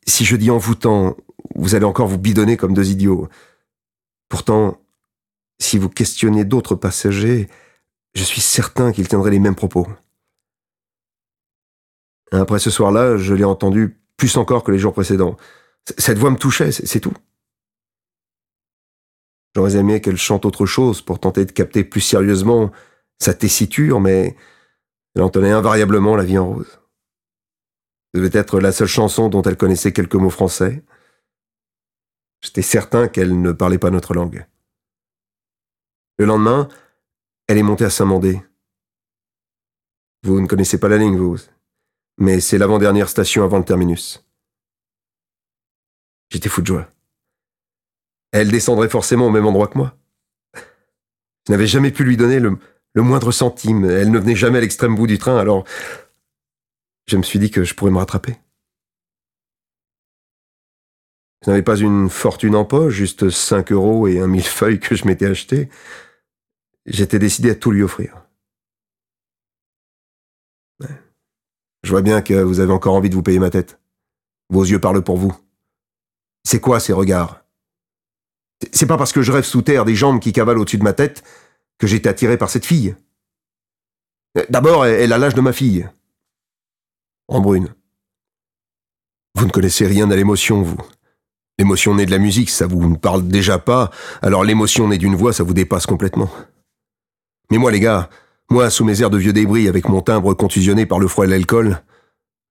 Si 0.07 0.25
je 0.25 0.37
dis 0.37 0.51
envoûtant, 0.51 1.17
vous 1.55 1.75
allez 1.75 1.85
encore 1.85 2.09
vous 2.09 2.19
bidonner 2.19 2.57
comme 2.57 2.75
deux 2.75 2.91
idiots. 2.91 3.29
Pourtant, 4.29 4.81
si 5.59 5.79
vous 5.79 5.89
questionnez 5.89 6.45
d'autres 6.45 6.75
passagers, 6.75 7.49
je 8.15 8.23
suis 8.23 8.41
certain 8.41 8.93
qu'ils 8.93 9.09
tiendraient 9.09 9.31
les 9.31 9.39
mêmes 9.39 9.55
propos. 9.55 9.87
Après 12.33 12.59
ce 12.59 12.71
soir-là, 12.71 13.17
je 13.17 13.35
l'ai 13.35 13.45
entendu 13.45 13.99
plus 14.17 14.37
encore 14.37 14.65
que 14.65 14.73
les 14.73 14.79
jours 14.79 14.93
précédents. 14.93 15.37
Cette 15.99 16.19
voix 16.19 16.31
me 16.31 16.37
touchait, 16.37 16.73
c'est 16.73 17.01
tout. 17.01 17.15
J'aurais 19.55 19.77
aimé 19.77 20.01
qu'elle 20.01 20.19
chante 20.19 20.45
autre 20.45 20.67
chose 20.67 21.01
pour 21.01 21.19
tenter 21.19 21.45
de 21.45 21.53
capter 21.53 21.85
plus 21.85 22.01
sérieusement 22.01 22.73
sa 23.19 23.33
tessiture, 23.33 24.01
mais 24.01 24.37
elle 25.15 25.23
entonnait 25.23 25.53
invariablement 25.53 26.17
la 26.17 26.25
vie 26.25 26.37
en 26.37 26.47
rose. 26.47 26.79
Ce 28.15 28.21
devait 28.21 28.39
être 28.39 28.61
la 28.61 28.73
seule 28.73 28.89
chanson 28.89 29.29
dont 29.29 29.43
elle 29.43 29.57
connaissait 29.57 29.93
quelques 29.93 30.15
mots 30.15 30.31
français. 30.31 30.83
J'étais 32.47 32.63
certain 32.63 33.09
qu'elle 33.09 33.41
ne 33.41 33.51
parlait 33.51 33.79
pas 33.79 33.91
notre 33.91 34.15
langue. 34.15 34.47
Le 36.19 36.27
lendemain, 36.27 36.69
elle 37.49 37.59
est 37.59 37.65
montée 37.65 37.85
à 37.85 37.91
Saint-Mandé. 37.91 38.41
Vous 40.23 40.41
ne 40.41 40.47
connaissez 40.47 40.79
pas 40.79 40.89
la 40.89 40.97
ligne, 40.97 41.17
vous 41.17 41.37
mais 42.19 42.41
c'est 42.41 42.59
l'avant-dernière 42.59 43.09
station 43.09 43.45
avant 43.45 43.59
le 43.59 43.65
terminus. 43.65 44.25
J'étais 46.31 46.49
fou 46.49 46.63
de 46.63 46.67
joie. 46.67 46.89
Elle 48.33 48.51
descendrait 48.51 48.89
forcément 48.89 49.27
au 49.27 49.31
même 49.31 49.47
endroit 49.47 49.67
que 49.67 49.79
moi. 49.79 49.97
Je 50.55 51.53
n'avais 51.53 51.67
jamais 51.67 51.91
pu 51.91 52.05
lui 52.05 52.17
donner 52.17 52.41
le, 52.41 52.59
moindre 52.95 53.33
centime. 53.33 53.85
Elle 53.85 54.11
ne 54.11 54.19
venait 54.19 54.35
jamais 54.35 54.59
à 54.59 54.61
l'extrême 54.61 54.95
bout 54.95 55.07
du 55.07 55.19
train, 55.19 55.37
alors 55.37 55.65
je 57.07 57.17
me 57.17 57.23
suis 57.23 57.39
dit 57.39 57.51
que 57.51 57.65
je 57.65 57.75
pourrais 57.75 57.91
me 57.91 57.99
rattraper. 57.99 58.37
Ce 61.47 61.53
n'avait 61.53 61.63
pas 61.63 61.77
une 61.77 62.11
fortune 62.11 62.57
en 62.57 62.65
poche, 62.65 62.95
juste 62.95 63.31
5 63.31 63.71
euros 63.71 64.09
et 64.09 64.19
un 64.19 64.27
millefeuille 64.27 64.81
que 64.81 64.97
je 64.97 65.07
m'étais 65.07 65.27
acheté. 65.27 65.69
J'étais 66.87 67.21
décidé 67.21 67.51
à 67.51 67.55
tout 67.55 67.71
lui 67.71 67.85
offrir. 67.85 68.27
Je 71.85 71.91
vois 71.91 72.03
bien 72.03 72.21
que 72.21 72.35
vous 72.35 72.59
avez 72.59 72.73
encore 72.73 72.97
envie 72.97 73.11
de 73.11 73.15
vous 73.15 73.23
payer 73.23 73.39
ma 73.39 73.51
tête. 73.51 73.79
Vos 74.49 74.65
yeux 74.65 74.81
parlent 74.81 75.05
pour 75.05 75.19
vous. 75.19 75.37
C'est 76.43 76.59
quoi 76.59 76.81
ces 76.81 76.93
regards? 76.93 77.45
C'est 78.73 78.87
pas 78.87 78.99
parce 78.99 79.13
que 79.13 79.23
je 79.23 79.31
rêve 79.31 79.45
sous 79.45 79.63
terre 79.63 79.85
des 79.85 79.95
jambes 79.95 80.19
qui 80.19 80.33
cavalent 80.33 80.61
au-dessus 80.61 80.79
de 80.79 80.83
ma 80.83 80.95
tête 80.95 81.23
que 81.79 81.87
été 81.87 82.09
attiré 82.09 82.37
par 82.39 82.51
cette 82.51 82.67
fille. 82.67 82.97
D'abord, 84.49 84.85
elle 84.85 85.13
a 85.13 85.19
l'âge 85.19 85.37
de 85.37 85.41
ma 85.43 85.53
fille. 85.53 85.89
En 87.29 87.41
brune. 87.41 87.73
Vous 89.37 89.47
ne 89.47 89.53
connaissez 89.53 89.87
rien 89.87 90.11
à 90.11 90.17
l'émotion, 90.17 90.61
vous. 90.63 90.79
L'émotion 91.59 91.95
née 91.95 92.07
de 92.07 92.11
la 92.11 92.19
musique, 92.19 92.51
ça 92.51 92.67
vous 92.67 92.89
ne 92.89 92.97
parle 92.97 93.27
déjà 93.29 93.59
pas, 93.59 93.91
alors 94.21 94.45
l'émotion 94.45 94.89
née 94.89 94.99
d'une 94.99 95.15
voix, 95.15 95.33
ça 95.33 95.43
vous 95.43 95.55
dépasse 95.55 95.87
complètement. 95.87 96.31
Mais 97.51 97.59
moi, 97.59 97.71
les 97.71 97.81
gars, 97.81 98.11
moi, 98.51 98.69
sous 98.71 98.85
mes 98.85 99.01
airs 99.01 99.11
de 99.11 99.19
vieux 99.19 99.33
débris, 99.33 99.69
avec 99.69 99.89
mon 99.89 100.03
timbre 100.03 100.35
contusionné 100.35 100.87
par 100.87 100.99
le 100.99 101.09
froid 101.09 101.25
et 101.25 101.29
l'alcool, 101.29 101.83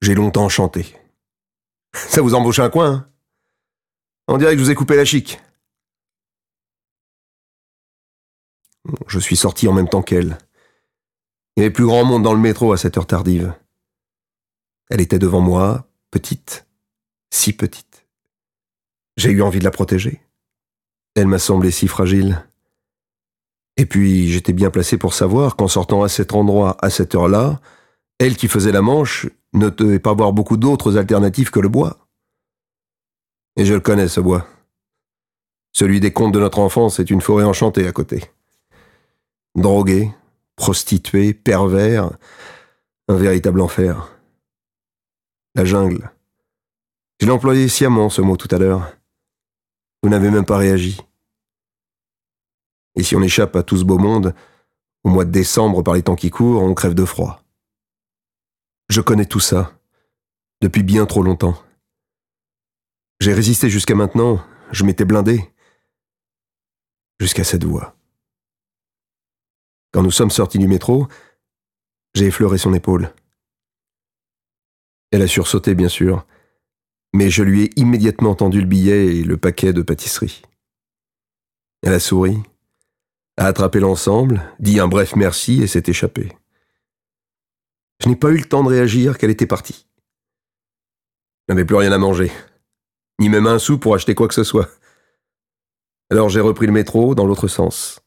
j'ai 0.02 0.16
longtemps 0.16 0.50
chanté. 0.50 0.96
Ça 1.94 2.22
vous 2.22 2.34
embauche 2.34 2.60
un 2.60 2.70
coin, 2.70 2.92
hein? 2.92 3.10
On 4.28 4.38
dirait 4.38 4.54
que 4.54 4.58
je 4.58 4.64
vous 4.64 4.72
ai 4.72 4.76
coupé 4.76 4.96
la 4.96 5.06
chic. 5.06 5.40
Je 9.08 9.20
suis 9.20 9.36
sorti 9.36 9.68
en 9.68 9.74
même 9.74 9.88
temps 9.88 10.02
qu'elle. 10.02 10.38
Il 11.56 11.62
y 11.62 11.64
avait 11.64 11.74
plus 11.74 11.86
grand 11.86 12.04
monde 12.04 12.24
dans 12.24 12.34
le 12.34 12.40
métro 12.40 12.74
à 12.74 12.78
cette 12.78 12.98
heure 12.98 13.06
tardive. 13.06 13.54
Elle 14.90 15.02
était 15.02 15.20
devant 15.20 15.42
moi, 15.42 15.88
petite, 16.12 16.68
si 17.32 17.54
petite. 17.54 17.95
J'ai 19.18 19.32
eu 19.32 19.42
envie 19.42 19.60
de 19.60 19.64
la 19.64 19.72
protéger. 19.72 20.22
Elle 21.16 21.28
m'a 21.28 21.40
semblé 21.40 21.72
si 21.72 21.88
fragile. 21.88 22.46
Et 23.78 23.86
puis 23.86 24.30
j'étais 24.30 24.54
bien 24.54 24.70
placé 24.70 24.98
pour 24.98 25.14
savoir 25.14 25.56
qu'en 25.56 25.68
sortant 25.68 26.04
à 26.04 26.10
cet 26.10 26.34
endroit 26.34 26.78
à 26.82 26.90
cette 26.90 27.16
heure-là, 27.16 27.60
elle 28.20 28.38
qui 28.38 28.48
faisait 28.48 28.72
la 28.72 28.82
manche 28.82 29.28
ne 29.54 29.70
devait 29.70 30.00
pas 30.00 30.14
voir 30.14 30.34
beaucoup 30.34 30.58
d'autres 30.58 30.98
alternatives 30.98 31.52
que 31.52 31.60
le 31.60 31.70
bois. 31.70 32.08
Et 33.58 33.66
je 33.66 33.74
le 33.74 33.80
connais, 33.80 34.08
ce 34.08 34.20
bois. 34.20 34.48
Celui 35.74 36.00
des 36.00 36.12
contes 36.12 36.34
de 36.34 36.40
notre 36.40 36.60
enfance 36.60 37.00
est 37.00 37.10
une 37.10 37.22
forêt 37.22 37.44
enchantée 37.44 37.88
à 37.88 37.92
côté. 37.92 38.24
Drogué, 39.56 40.12
prostitué, 40.56 41.34
pervers, 41.34 42.12
un 43.08 43.16
véritable 43.16 43.62
enfer. 43.62 44.10
La 45.54 45.64
jungle. 45.64 46.12
Je 47.20 47.26
l'ai 47.26 47.32
employé 47.32 47.70
sciemment, 47.70 48.10
ce 48.10 48.22
mot, 48.22 48.36
tout 48.36 48.54
à 48.54 48.58
l'heure. 48.58 48.92
Vous 50.06 50.12
n'avez 50.12 50.30
même 50.30 50.46
pas 50.46 50.58
réagi. 50.58 51.02
Et 52.94 53.02
si 53.02 53.16
on 53.16 53.24
échappe 53.24 53.56
à 53.56 53.64
tout 53.64 53.76
ce 53.76 53.84
beau 53.84 53.98
monde, 53.98 54.36
au 55.04 55.10
mois 55.10 55.26
de 55.26 55.32
décembre 55.32 55.82
par 55.82 55.96
les 55.96 56.04
temps 56.04 56.16
qui 56.16 56.30
courent, 56.30 56.62
on 56.62 56.76
crève 56.76 56.94
de 56.94 57.06
froid. 57.06 57.44
Je 58.88 59.02
connais 59.02 59.26
tout 59.26 59.40
ça, 59.40 59.80
depuis 60.62 60.84
bien 60.84 61.08
trop 61.08 61.24
longtemps. 61.24 61.60
J'ai 63.20 63.34
résisté 63.34 63.68
jusqu'à 63.68 63.96
maintenant, 63.96 64.46
je 64.70 64.84
m'étais 64.84 65.06
blindé, 65.06 65.52
jusqu'à 67.20 67.44
cette 67.44 67.64
voix. 67.64 67.96
Quand 69.92 70.04
nous 70.04 70.12
sommes 70.12 70.30
sortis 70.30 70.60
du 70.60 70.68
métro, 70.68 71.08
j'ai 72.14 72.28
effleuré 72.28 72.60
son 72.60 72.76
épaule. 72.76 73.12
Elle 75.10 75.24
a 75.24 75.28
sursauté, 75.28 75.74
bien 75.74 75.90
sûr, 75.90 76.28
mais 77.16 77.30
je 77.30 77.44
lui 77.44 77.64
ai 77.64 77.80
immédiatement 77.80 78.36
tendu 78.36 78.60
le 78.60 78.68
billet 78.68 79.16
et 79.16 79.24
le 79.24 79.38
paquet 79.38 79.72
de 79.72 79.82
pâtisserie. 79.82 80.42
Elle 81.82 81.94
a 81.94 82.00
souri, 82.02 82.38
a 83.38 83.46
attrapé 83.46 83.80
l'ensemble, 83.80 84.44
dit 84.60 84.82
un 84.82 84.90
bref 84.90 85.16
merci 85.16 85.64
et 85.64 85.68
s'est 85.68 85.84
échappée. 85.88 86.38
Je 88.04 88.10
n'ai 88.10 88.18
pas 88.18 88.32
eu 88.32 88.38
le 88.38 88.44
temps 88.44 88.66
de 88.66 88.70
réagir 88.70 89.18
qu'elle 89.18 89.30
était 89.30 89.48
partie. 89.48 89.88
Je 91.48 91.54
n'avais 91.54 91.64
plus 91.64 91.78
rien 91.78 91.94
à 91.94 91.98
manger, 91.98 92.34
ni 93.20 93.30
même 93.30 93.48
un 93.48 93.60
sou 93.60 93.78
pour 93.80 93.96
acheter 93.96 94.14
quoi 94.14 94.28
que 94.28 94.34
ce 94.34 94.44
soit. 94.44 94.70
Alors 96.12 96.28
j'ai 96.28 96.42
repris 96.42 96.66
le 96.66 96.74
métro 96.74 97.16
dans 97.16 97.26
l'autre 97.26 97.48
sens. 97.48 98.02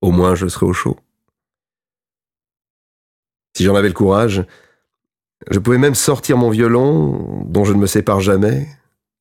Au 0.00 0.10
moins 0.10 0.34
je 0.34 0.48
serai 0.48 0.66
au 0.66 0.72
chaud. 0.72 0.98
Si 3.56 3.62
j'en 3.62 3.76
avais 3.76 3.88
le 3.88 3.94
courage, 3.94 4.44
je 5.50 5.58
pouvais 5.58 5.78
même 5.78 5.94
sortir 5.94 6.36
mon 6.36 6.50
violon, 6.50 7.44
dont 7.46 7.64
je 7.64 7.72
ne 7.72 7.78
me 7.78 7.86
sépare 7.86 8.20
jamais, 8.20 8.68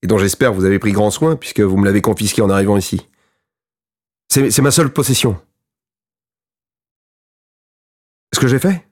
et 0.02 0.08
dont 0.08 0.18
j'espère 0.18 0.54
vous 0.54 0.66
avez 0.66 0.80
pris 0.80 0.92
grand 0.92 1.12
soin, 1.12 1.36
puisque 1.36 1.62
vous 1.62 1.78
me 1.78 1.86
l'avez 1.86 2.02
confisqué 2.02 2.42
en 2.42 2.50
arrivant 2.50 2.78
ici. 2.78 3.08
C'est 4.30 4.62
ma 4.62 4.72
seule 4.72 4.92
possession. 4.92 5.40
Ce 8.34 8.40
que 8.40 8.48
j'ai 8.48 8.60
fait 8.60 8.86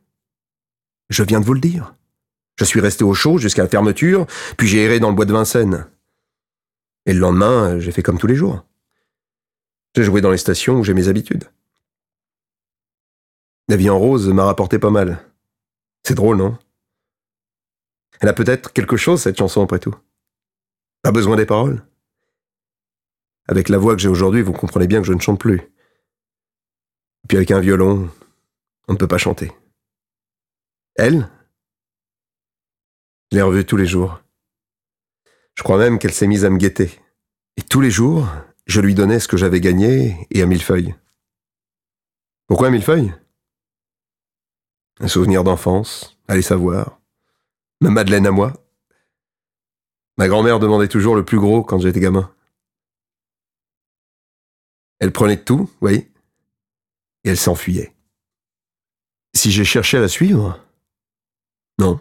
Je 1.09 1.23
viens 1.23 1.39
de 1.39 1.45
vous 1.45 1.53
le 1.53 1.59
dire. 1.59 1.95
Je 2.57 2.65
suis 2.65 2.79
resté 2.79 3.03
au 3.03 3.13
chaud 3.13 3.39
jusqu'à 3.39 3.63
la 3.63 3.69
fermeture, 3.69 4.25
puis 4.57 4.67
j'ai 4.67 4.83
erré 4.83 4.99
dans 4.99 5.09
le 5.09 5.15
bois 5.15 5.25
de 5.25 5.33
Vincennes. 5.33 5.87
Et 7.05 7.13
le 7.13 7.19
lendemain, 7.19 7.79
j'ai 7.79 7.91
fait 7.91 8.03
comme 8.03 8.19
tous 8.19 8.27
les 8.27 8.35
jours. 8.35 8.63
J'ai 9.95 10.03
joué 10.03 10.21
dans 10.21 10.31
les 10.31 10.37
stations 10.37 10.79
où 10.79 10.83
j'ai 10.83 10.93
mes 10.93 11.07
habitudes. 11.07 11.49
La 13.67 13.75
vie 13.75 13.89
en 13.89 13.99
rose 13.99 14.29
m'a 14.29 14.45
rapporté 14.45 14.79
pas 14.79 14.89
mal. 14.91 15.23
C'est 16.03 16.15
drôle, 16.15 16.37
non? 16.37 16.57
Elle 18.23 18.29
a 18.29 18.33
peut-être 18.33 18.71
quelque 18.71 18.95
chose, 18.95 19.21
cette 19.21 19.37
chanson, 19.37 19.61
après 19.61 19.79
tout. 19.79 19.93
Pas 21.01 21.11
besoin 21.11 21.35
des 21.35 21.45
paroles. 21.45 21.85
Avec 23.49 23.67
la 23.67 23.77
voix 23.77 23.97
que 23.97 24.01
j'ai 24.01 24.07
aujourd'hui, 24.07 24.41
vous 24.41 24.53
comprenez 24.53 24.87
bien 24.87 25.01
que 25.01 25.07
je 25.07 25.11
ne 25.11 25.19
chante 25.19 25.41
plus. 25.41 25.59
Puis 27.27 27.35
avec 27.35 27.51
un 27.51 27.59
violon, 27.59 28.09
on 28.87 28.93
ne 28.93 28.97
peut 28.97 29.09
pas 29.09 29.17
chanter. 29.17 29.51
Elle 30.95 31.29
Je 33.29 33.35
l'ai 33.35 33.41
revue 33.41 33.65
tous 33.65 33.75
les 33.75 33.87
jours. 33.87 34.21
Je 35.55 35.63
crois 35.63 35.77
même 35.77 35.99
qu'elle 35.99 36.13
s'est 36.13 36.27
mise 36.27 36.45
à 36.45 36.49
me 36.49 36.57
guetter. 36.57 37.01
Et 37.57 37.61
tous 37.61 37.81
les 37.81 37.91
jours, 37.91 38.29
je 38.67 38.79
lui 38.79 38.95
donnais 38.95 39.19
ce 39.19 39.27
que 39.27 39.35
j'avais 39.35 39.59
gagné 39.59 40.29
et 40.31 40.41
un 40.41 40.45
millefeuille. 40.45 40.95
Pourquoi 42.47 42.69
millefeuille 42.69 43.13
Un 45.01 45.09
souvenir 45.09 45.43
d'enfance, 45.43 46.17
allez 46.29 46.41
savoir. 46.41 47.02
Ma 47.83 47.89
Madeleine 47.89 48.25
à 48.25 48.31
moi. 48.31 48.53
Ma 50.17 50.29
grand-mère 50.29 50.59
demandait 50.59 50.87
toujours 50.87 51.17
le 51.17 51.25
plus 51.25 51.37
gros 51.37 51.65
quand 51.65 51.79
j'étais 51.79 51.99
gamin. 51.99 52.33
Elle 54.99 55.11
prenait 55.11 55.43
tout, 55.43 55.69
oui, 55.81 56.09
et 57.25 57.29
elle 57.31 57.37
s'enfuyait. 57.37 57.93
Si 59.35 59.51
j'ai 59.51 59.65
cherché 59.65 59.97
à 59.97 59.99
la 59.99 60.07
suivre? 60.07 60.65
Non. 61.77 61.99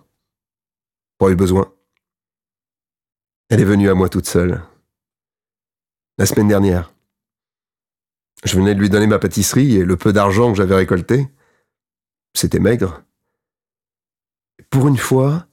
Pas 1.18 1.30
eu 1.30 1.34
besoin. 1.34 1.74
Elle 3.48 3.60
est 3.60 3.64
venue 3.64 3.90
à 3.90 3.94
moi 3.94 4.08
toute 4.08 4.28
seule. 4.28 4.62
La 6.16 6.26
semaine 6.26 6.46
dernière. 6.46 6.94
Je 8.44 8.56
venais 8.56 8.76
de 8.76 8.80
lui 8.80 8.88
donner 8.88 9.08
ma 9.08 9.18
pâtisserie 9.18 9.74
et 9.74 9.84
le 9.84 9.96
peu 9.96 10.12
d'argent 10.12 10.52
que 10.52 10.58
j'avais 10.58 10.76
récolté. 10.76 11.26
C'était 12.34 12.60
maigre. 12.60 13.02
Pour 14.70 14.86
une 14.86 14.96
fois, 14.96 15.48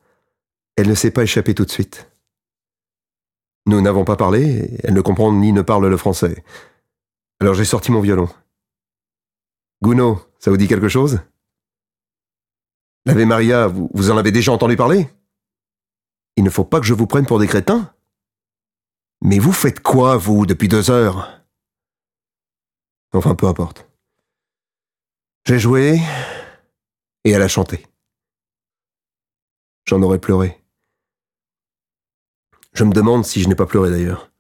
elle 0.79 0.87
ne 0.87 0.95
s'est 0.95 1.11
pas 1.11 1.23
échappée 1.23 1.53
tout 1.53 1.65
de 1.65 1.71
suite. 1.71 2.09
Nous 3.65 3.81
n'avons 3.81 4.05
pas 4.05 4.15
parlé, 4.15 4.77
elle 4.83 4.93
ne 4.93 5.01
comprend 5.01 5.31
ni 5.31 5.51
ne 5.51 5.61
parle 5.61 5.87
le 5.87 5.97
français. 5.97 6.43
Alors 7.39 7.53
j'ai 7.53 7.65
sorti 7.65 7.91
mon 7.91 8.01
violon. 8.01 8.29
Gounod, 9.81 10.19
ça 10.39 10.51
vous 10.51 10.57
dit 10.57 10.67
quelque 10.67 10.89
chose? 10.89 11.19
L'Ave 13.05 13.25
Maria, 13.25 13.67
vous, 13.67 13.89
vous 13.93 14.11
en 14.11 14.17
avez 14.17 14.31
déjà 14.31 14.51
entendu 14.51 14.75
parler? 14.75 15.09
Il 16.35 16.43
ne 16.43 16.49
faut 16.49 16.65
pas 16.65 16.79
que 16.79 16.85
je 16.85 16.93
vous 16.93 17.07
prenne 17.07 17.25
pour 17.25 17.39
des 17.39 17.47
crétins 17.47 17.93
Mais 19.21 19.39
vous 19.39 19.51
faites 19.51 19.81
quoi, 19.81 20.17
vous, 20.17 20.45
depuis 20.45 20.67
deux 20.67 20.89
heures? 20.89 21.43
Enfin, 23.11 23.35
peu 23.35 23.47
importe. 23.47 23.87
J'ai 25.45 25.59
joué 25.59 25.99
et 27.25 27.31
elle 27.31 27.41
a 27.41 27.47
chanté. 27.47 27.85
J'en 29.85 30.01
aurais 30.01 30.19
pleuré. 30.19 30.58
Je 32.79 32.85
me 32.85 32.93
demande 32.93 33.25
si 33.25 33.41
je 33.41 33.49
n'ai 33.49 33.55
pas 33.55 33.65
pleuré 33.65 33.89
d'ailleurs. 33.89 34.31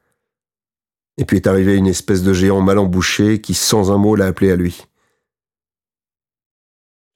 Et 1.17 1.25
puis 1.25 1.35
est 1.35 1.47
arrivé 1.47 1.75
une 1.75 1.87
espèce 1.87 2.23
de 2.23 2.31
géant 2.31 2.61
mal 2.61 2.79
embouché 2.79 3.41
qui, 3.41 3.53
sans 3.53 3.91
un 3.91 3.97
mot, 3.97 4.15
l'a 4.15 4.27
appelé 4.27 4.49
à 4.49 4.55
lui. 4.55 4.87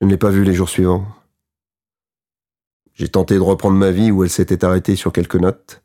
Je 0.02 0.06
ne 0.06 0.12
l'ai 0.12 0.18
pas 0.18 0.32
vu 0.32 0.44
les 0.44 0.54
jours 0.54 0.68
suivants. 0.68 1.08
J'ai 2.94 3.08
tenté 3.08 3.36
de 3.36 3.40
reprendre 3.40 3.78
ma 3.78 3.92
vie 3.92 4.12
où 4.12 4.26
elle 4.26 4.30
s'était 4.30 4.66
arrêtée 4.66 4.98
sur 4.98 5.14
quelques 5.14 5.38
notes. 5.38 5.82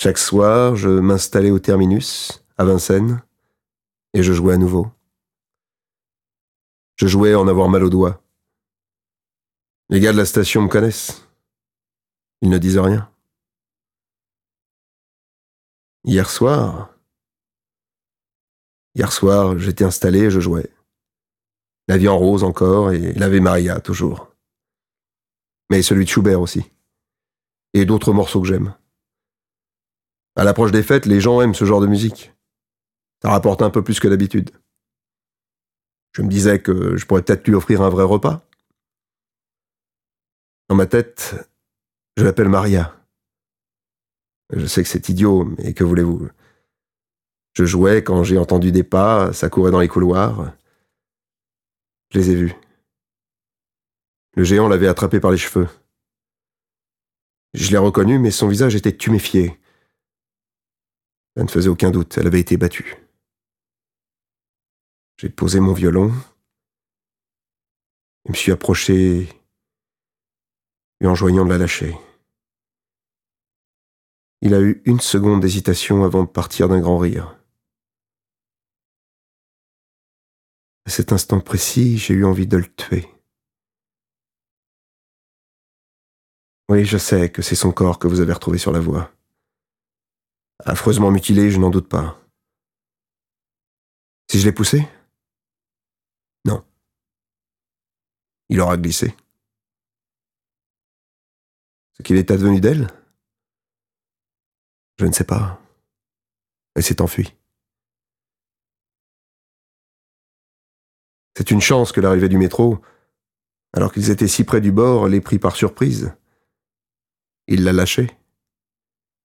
Chaque 0.00 0.16
soir, 0.16 0.74
je 0.74 0.88
m'installais 0.88 1.50
au 1.50 1.58
terminus, 1.58 2.46
à 2.56 2.64
Vincennes, 2.64 3.22
et 4.14 4.22
je 4.22 4.32
jouais 4.32 4.54
à 4.54 4.56
nouveau. 4.56 4.86
Je 6.96 7.06
jouais 7.06 7.34
en 7.34 7.48
avoir 7.48 7.68
mal 7.68 7.84
aux 7.84 7.90
doigts. 7.90 8.22
Les 9.90 10.00
gars 10.00 10.12
de 10.12 10.16
la 10.16 10.24
station 10.24 10.62
me 10.62 10.68
connaissent. 10.68 11.28
Ils 12.40 12.48
ne 12.48 12.56
disent 12.56 12.78
rien. 12.78 13.11
Hier 16.04 16.28
soir. 16.28 16.90
Hier 18.94 19.12
soir, 19.12 19.58
j'étais 19.58 19.84
installé 19.84 20.24
et 20.24 20.30
je 20.30 20.40
jouais. 20.40 20.68
La 21.88 21.96
vie 21.96 22.08
en 22.08 22.18
rose 22.18 22.44
encore 22.44 22.92
et 22.92 23.12
l'Ave 23.12 23.40
Maria 23.40 23.80
toujours. 23.80 24.34
Mais 25.70 25.82
celui 25.82 26.04
de 26.04 26.10
Schubert 26.10 26.40
aussi. 26.40 26.70
Et 27.72 27.84
d'autres 27.84 28.12
morceaux 28.12 28.40
que 28.40 28.48
j'aime. 28.48 28.74
À 30.36 30.44
l'approche 30.44 30.72
des 30.72 30.82
fêtes, 30.82 31.06
les 31.06 31.20
gens 31.20 31.40
aiment 31.40 31.54
ce 31.54 31.64
genre 31.64 31.80
de 31.80 31.86
musique. 31.86 32.32
Ça 33.22 33.30
rapporte 33.30 33.62
un 33.62 33.70
peu 33.70 33.84
plus 33.84 34.00
que 34.00 34.08
d'habitude. 34.08 34.50
Je 36.12 36.22
me 36.22 36.28
disais 36.28 36.60
que 36.60 36.96
je 36.96 37.06
pourrais 37.06 37.22
peut-être 37.22 37.46
lui 37.46 37.54
offrir 37.54 37.80
un 37.80 37.88
vrai 37.88 38.04
repas. 38.04 38.44
Dans 40.68 40.74
ma 40.74 40.86
tête, 40.86 41.34
je 42.16 42.24
l'appelle 42.24 42.48
Maria. 42.48 43.01
Je 44.52 44.66
sais 44.66 44.82
que 44.82 44.88
c'est 44.88 45.08
idiot, 45.08 45.44
mais 45.44 45.72
que 45.74 45.84
voulez-vous? 45.84 46.28
Je 47.54 47.64
jouais 47.64 48.02
quand 48.04 48.22
j'ai 48.24 48.38
entendu 48.38 48.72
des 48.72 48.84
pas, 48.84 49.32
ça 49.32 49.48
courait 49.48 49.70
dans 49.70 49.80
les 49.80 49.88
couloirs. 49.88 50.54
Je 52.10 52.18
les 52.18 52.30
ai 52.30 52.34
vus. 52.34 52.54
Le 54.34 54.44
géant 54.44 54.68
l'avait 54.68 54.88
attrapé 54.88 55.20
par 55.20 55.30
les 55.30 55.38
cheveux. 55.38 55.68
Je 57.54 57.70
l'ai 57.70 57.78
reconnu, 57.78 58.18
mais 58.18 58.30
son 58.30 58.48
visage 58.48 58.74
était 58.74 58.96
tuméfié. 58.96 59.58
Ça 61.36 61.42
ne 61.42 61.48
faisait 61.48 61.68
aucun 61.68 61.90
doute, 61.90 62.16
elle 62.18 62.26
avait 62.26 62.40
été 62.40 62.56
battue. 62.56 62.96
J'ai 65.18 65.28
posé 65.28 65.60
mon 65.60 65.72
violon 65.72 66.12
et 68.26 68.30
me 68.30 68.34
suis 68.34 68.52
approché 68.52 69.28
et 71.00 71.06
enjoignant 71.06 71.44
de 71.44 71.50
la 71.50 71.58
lâcher. 71.58 71.96
Il 74.44 74.54
a 74.54 74.60
eu 74.60 74.82
une 74.86 74.98
seconde 74.98 75.40
d'hésitation 75.40 76.02
avant 76.02 76.24
de 76.24 76.28
partir 76.28 76.68
d'un 76.68 76.80
grand 76.80 76.98
rire. 76.98 77.38
À 80.84 80.90
cet 80.90 81.12
instant 81.12 81.38
précis, 81.38 81.96
j'ai 81.96 82.14
eu 82.14 82.24
envie 82.24 82.48
de 82.48 82.56
le 82.56 82.66
tuer. 82.74 83.08
Oui, 86.68 86.84
je 86.84 86.98
sais 86.98 87.30
que 87.30 87.40
c'est 87.40 87.54
son 87.54 87.70
corps 87.70 88.00
que 88.00 88.08
vous 88.08 88.18
avez 88.18 88.32
retrouvé 88.32 88.58
sur 88.58 88.72
la 88.72 88.80
voie. 88.80 89.12
Affreusement 90.64 91.12
mutilé, 91.12 91.52
je 91.52 91.58
n'en 91.60 91.70
doute 91.70 91.88
pas. 91.88 92.20
Si 94.28 94.40
je 94.40 94.46
l'ai 94.46 94.52
poussé? 94.52 94.88
Non. 96.44 96.64
Il 98.48 98.60
aura 98.60 98.76
glissé. 98.76 99.14
Ce 101.92 102.02
qu'il 102.02 102.16
est 102.16 102.32
advenu 102.32 102.60
d'elle? 102.60 102.88
Je 105.02 105.08
ne 105.08 105.12
sais 105.12 105.24
pas. 105.24 105.60
Elle 106.76 106.84
s'est 106.84 107.02
enfuie. 107.02 107.34
C'est 111.36 111.50
une 111.50 111.60
chance 111.60 111.90
que 111.90 112.00
l'arrivée 112.00 112.28
du 112.28 112.38
métro, 112.38 112.78
alors 113.72 113.92
qu'ils 113.92 114.10
étaient 114.10 114.28
si 114.28 114.44
près 114.44 114.60
du 114.60 114.70
bord, 114.70 115.08
l'ait 115.08 115.20
pris 115.20 115.40
par 115.40 115.56
surprise. 115.56 116.14
Il 117.48 117.64
l'a 117.64 117.72
lâché. 117.72 118.16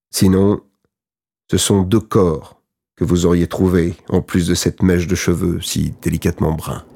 Sinon, 0.10 0.66
ce 1.52 1.60
sont 1.60 1.84
deux 1.84 2.00
corps 2.00 2.60
que 2.96 3.04
vous 3.04 3.28
auriez 3.28 3.46
trouvés, 3.46 3.96
en 4.10 4.24
plus 4.24 4.48
de 4.48 4.56
cette 4.56 4.82
mèche 4.82 5.06
de 5.06 5.14
cheveux 5.14 5.62
si 5.62 5.92
délicatement 6.02 6.54
brun. 6.54 6.88